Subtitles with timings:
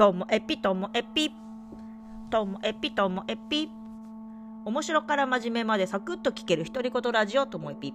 [0.00, 1.30] ともえぴともえぴ
[2.30, 3.68] ともえぴともえぴ
[4.64, 6.64] 面白から真面目までサクッと聞ける。
[6.64, 7.92] 独り言ラジオともえぴ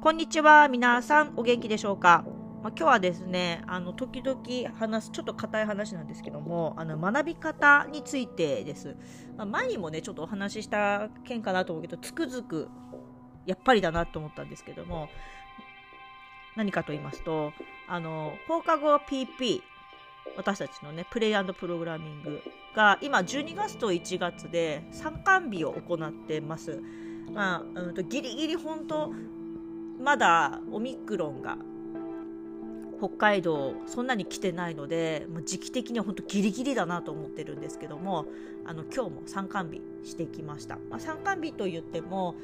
[0.00, 0.66] こんにちは。
[0.66, 2.24] 皆さんお元気でしょうか、
[2.64, 4.40] まあ、今日はですねあの時々
[4.76, 8.96] 話すちょっと硬い話なんですけどもあの学び方についてです、
[9.36, 12.68] まあ、前にもねちょっとお話しした件かなと思うけどつくづく
[13.46, 15.08] やっぱりだなと思ったんですけども
[16.56, 17.52] 何かと言いますと
[17.86, 19.60] あの放課後 PP
[20.36, 22.42] 私たちのねプレイプログラミング
[22.74, 26.80] が今12月と1月で参観日を行ってます。
[27.32, 29.12] まあ、うんとギリギリ本当
[30.00, 31.56] まだオミクロンが
[32.98, 38.26] 北海道そんなに来てないので、まあ、時期的には本当ギリギリだなと思ってるんですけども
[38.66, 42.34] あの今日も参観日してきました、まあ、参観日といっても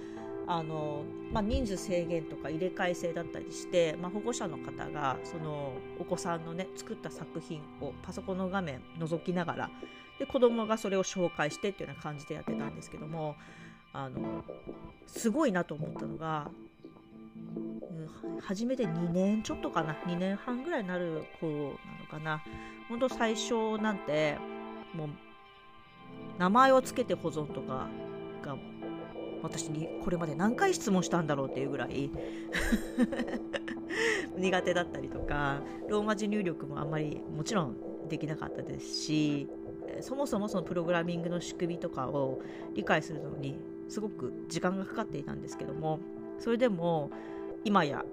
[0.46, 9.70] あの、まあ、人数制限とか入れ替え制だったりして、まあ、保護者の方がそのお子さんのね作った作品をパソコンの画面覗きながら
[10.18, 13.36] で子供がそれを紹介してっていうような感じでやってたんですけども
[13.92, 14.44] あの
[15.06, 16.50] すごいなと思ったのが、
[18.26, 22.42] うん、初めて2年ちょっとかな2年半ぐらいになる子なのかな。
[22.88, 24.36] 本当最初なんて
[24.94, 25.08] もう
[26.38, 27.88] 名前を付けて保存とか
[28.42, 28.56] が
[29.42, 32.10] 私にこれまで何回質問したんだろうっていうぐらい
[34.36, 37.76] 苦手だったりとかローマ字入力もあんまりもちろん
[38.08, 39.48] できなかったですし
[40.00, 42.40] そもそもそのプログラミングの仕組みとかを
[42.74, 46.00] 理解するのにすごく時間がかかっていたんですけども
[46.38, 47.10] それでも
[47.64, 48.04] 今や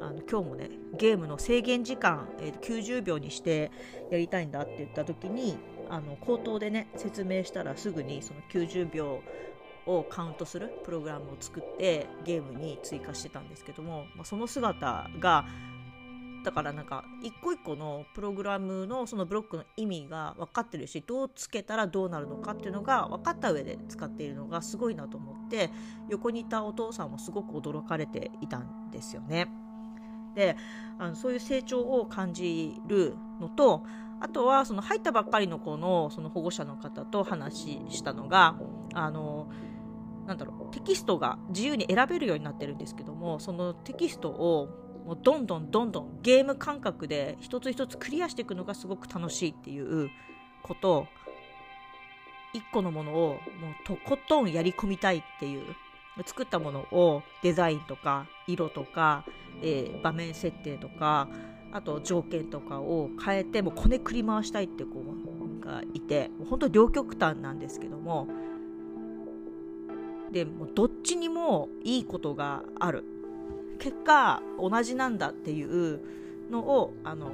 [0.00, 3.70] あの今日もねゲームの制限時間、えー、90秒にして
[4.10, 5.56] やりたいんだって言った時に
[5.88, 9.22] あの口頭でね説明したらすぐにその90秒
[9.86, 15.44] をカウントするプログラムを作ってゲームに追加してたんですけども、まあ、その姿が
[16.44, 25.70] だからなんか一個一個のプログラムのそのブロックの意味が分かってるしどうつけたらどうなるのかっていうのが分かった上で使っているのがすごいなと思って
[26.10, 29.48] 横にいたお父さんもすごく驚かれていたんですよね。
[30.34, 30.56] で
[30.98, 33.84] あのそういう成長を感じるのと
[34.20, 38.56] あとはその入ったばっかりの子のその保護者の方と話したのが
[38.92, 39.48] あの
[40.26, 44.68] なんだろうテキストが自由に選べるようになってるんですけどもそのテキストを
[45.06, 50.10] もうどんどんどんどんゲーム感覚で一つ一つクリアしていくのがすごく楽しいっていう
[50.62, 51.06] こと
[52.54, 53.38] 一個のものをもう
[53.86, 55.62] とことんやり込みたいっていう
[56.24, 59.24] 作ったものをデザインとか色とか、
[59.60, 61.28] えー、場面設定とか
[61.72, 65.02] あと条件とかを変えてもうこねくり回したいって子
[65.60, 68.28] がいて本当両極端なんですけども
[70.34, 73.04] でもどっちにもいいことがある
[73.78, 76.00] 結果同じなんだっていう
[76.50, 77.30] のをあの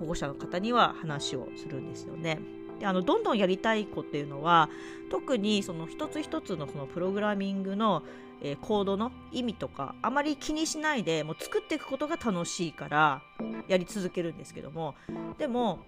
[0.00, 2.40] 保護者の方には話をするんですよね。
[2.80, 4.70] であのどんどんやりたい子っていうのは
[5.10, 8.02] 特にその一つ一つのそのプログラミングの、
[8.40, 13.22] えー、コードの意味とかあまり気にしないでもう作っていくことが楽しいから
[13.66, 14.94] やり続けるんですけども
[15.36, 15.80] でも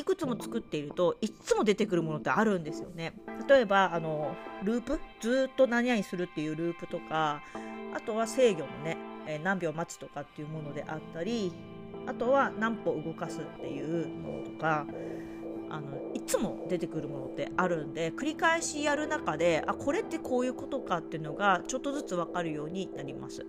[0.00, 3.12] いくつも作っているといつも出てくるものってあるんですよね。
[3.46, 4.98] 例えばあのループ？
[5.20, 7.42] ずっと何々するっていうループとか
[7.94, 8.96] あとは制御のね、
[9.26, 11.52] え何秒待つとかっていうものであったり
[12.06, 14.86] あとは何歩動かすっていうものとか
[15.68, 23.44] あのいつも出てくるものってあるんで繰り返しやる中であこれってこういうことかっていうのがちょっとずつ分かるようになります。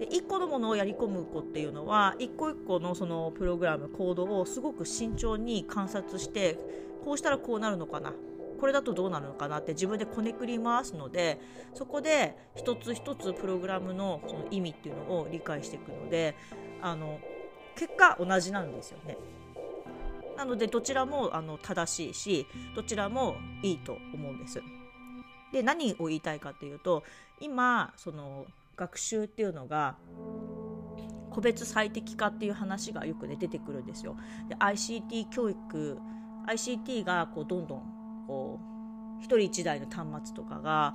[0.00, 6.58] で1個のものをやり込む子っていうのは1個1個のそのプログラムコードをすごく慎重に観察して
[7.04, 8.14] こうしたらこうなるのかな
[8.58, 11.38] これだとどうなるのかなって自分でこねくり回すので
[11.74, 16.34] そこで一つ一つプログラムのその意味っていうのを理解していくので
[16.80, 17.20] あの
[17.76, 19.18] 結果同じなんですよね。
[20.38, 24.62] なのでどちらもあの正しいしどちらもいいと思うんです。
[25.52, 27.02] で何を言いたいかというと
[27.40, 28.46] 今その
[28.76, 29.96] 学習っていうのが
[31.30, 34.16] 個別最適化っていう話がよく、ね、出てくるんですよ。
[34.48, 35.98] で ICT 教育
[36.46, 38.58] ICT がこうどんどんこ
[39.20, 40.94] う1人1台の端末とかが、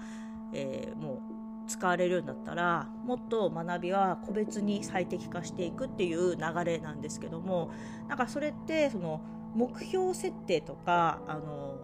[0.54, 1.22] えー、も
[1.66, 7.72] う使われるようになったらもっと学びは個別に最適化していくっていう流れなんですけども
[8.08, 9.22] なんかそれってその
[9.56, 11.78] 目標設定とかあの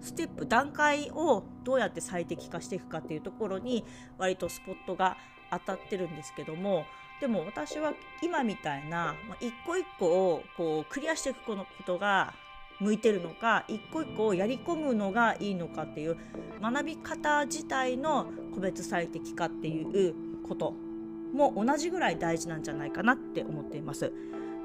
[0.00, 3.84] ステップ段階をどうやって最適化していくかっていうところに
[4.18, 5.16] 割とスポットが
[5.50, 6.84] 当たってるんですけども
[7.20, 12.32] でも私は今みたいな、一個一個をこうクリアしていくことが
[12.80, 16.16] 向いてるのか一個一個をやり込むのがいいのかっていう
[16.62, 20.14] 学び方自体の個別最適化っていう
[20.46, 20.74] こと
[21.34, 24.12] も同じぐらい大事なんじゃないかなって思っています。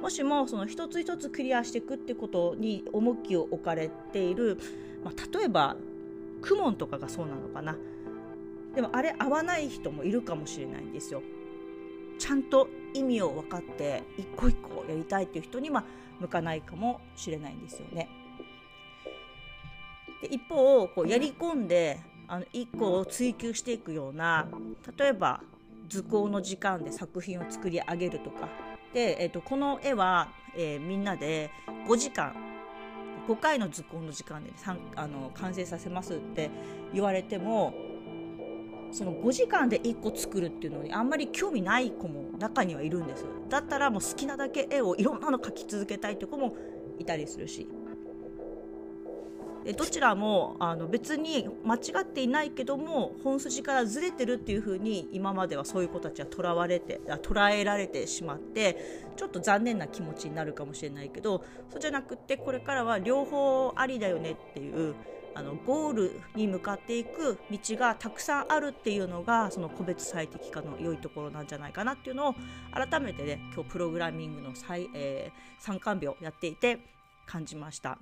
[0.04, 4.60] もしもその一つ一つクリアしていくってことに重きを置かれている、
[5.02, 5.78] まあ、例えば
[6.42, 7.78] クモンとかがそうなのかな
[8.76, 11.24] でもあれ合わない人もいるかもしれないんですよ
[12.20, 15.86] ちゃんと意味を分かって一個一個やりたいっていう人には
[16.20, 18.10] 向かないかもしれないんですよね。
[20.22, 24.48] で一方こうやり込んであの一個を追求していくような
[24.98, 25.42] 例えば
[25.88, 28.50] 図工の時間で作品を作り上げるとか
[28.94, 31.52] で、えーと、この絵は、えー、みんなで
[31.88, 32.36] 5時間
[33.28, 34.52] 5回の図工の時間で
[34.96, 36.50] あの完成させますって
[36.94, 37.74] 言われても
[38.92, 43.22] その5時間で1個作るっていうのにあんまり興味ない子も中にはいるんです。
[43.22, 46.56] よだったらもう好きなだけ絵をいろんなの描き続けたいって子も
[47.00, 47.68] いたりするし。
[49.72, 64.96] どちらもあの別に間違っていないけども本筋からずれてるっていう風に今まではそういう子たちはとらわれて捉えられてしまってちょっと残念な気持ちになるかもしれないけどそうじゃなくってこれからは両方ありだよねっていう
[65.36, 72.36] あのゴールに向かっていく道がたくさんあるっていうのがその個別最適化の良いところなんじゃないかなっていうのを
[72.72, 76.80] 改めてね今日プログラミングの最、えー、参観日をやっていて
[77.26, 77.98] 感じました。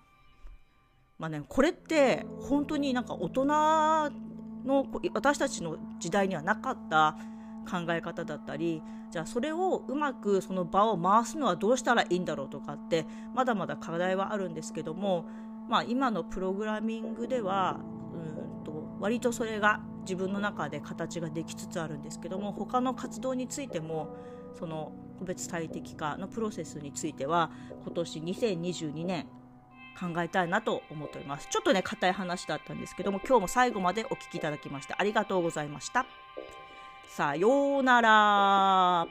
[1.21, 3.45] まあね、これって本当になんか大人
[4.65, 7.15] の私たちの時代にはなかった
[7.69, 8.81] 考え方だったり
[9.11, 15.27] じゃあそれをうまくその場を回すのはどうしたらいいんだろうとかってまだまだ課題はあるんですけども、
[15.69, 17.79] まあ、今のプログラミングでは
[18.15, 24.15] うんと割とそれが自分の中で形ができつつあるんですけども他の活動についても
[24.57, 27.51] その個別最適化のプロセスについては
[27.83, 29.27] 今年2022年
[29.99, 31.47] 考えたいなと思っております。
[31.49, 36.05] ちょっとね、硬い話だったんですけども、今日も最後までお聴きいただきましてありがとうございました。
[37.07, 39.07] さようなら。